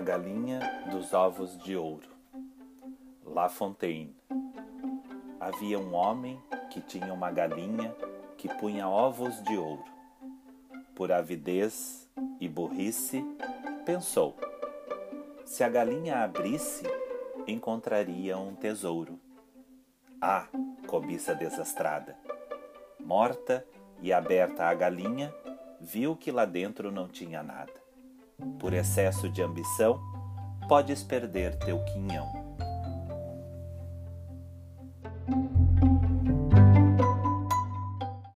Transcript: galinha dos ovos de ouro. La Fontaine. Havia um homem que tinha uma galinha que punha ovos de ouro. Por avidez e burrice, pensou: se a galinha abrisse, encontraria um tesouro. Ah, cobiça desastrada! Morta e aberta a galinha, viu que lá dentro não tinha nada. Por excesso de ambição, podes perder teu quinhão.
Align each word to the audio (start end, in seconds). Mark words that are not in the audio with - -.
galinha 0.00 0.60
dos 0.90 1.12
ovos 1.12 1.56
de 1.58 1.76
ouro. 1.76 2.08
La 3.24 3.48
Fontaine. 3.48 4.16
Havia 5.38 5.78
um 5.78 5.94
homem 5.94 6.40
que 6.70 6.80
tinha 6.80 7.12
uma 7.12 7.30
galinha 7.30 7.94
que 8.36 8.48
punha 8.48 8.88
ovos 8.88 9.42
de 9.42 9.56
ouro. 9.56 9.84
Por 10.94 11.12
avidez 11.12 12.08
e 12.40 12.48
burrice, 12.48 13.24
pensou: 13.84 14.36
se 15.44 15.62
a 15.62 15.68
galinha 15.68 16.24
abrisse, 16.24 16.84
encontraria 17.46 18.38
um 18.38 18.54
tesouro. 18.54 19.18
Ah, 20.20 20.46
cobiça 20.86 21.34
desastrada! 21.34 22.16
Morta 22.98 23.66
e 24.00 24.12
aberta 24.12 24.64
a 24.64 24.74
galinha, 24.74 25.34
viu 25.80 26.16
que 26.16 26.30
lá 26.30 26.44
dentro 26.44 26.90
não 26.90 27.08
tinha 27.08 27.42
nada. 27.42 27.72
Por 28.58 28.72
excesso 28.72 29.28
de 29.28 29.42
ambição, 29.42 30.00
podes 30.68 31.02
perder 31.02 31.58
teu 31.58 31.78
quinhão. 31.84 32.51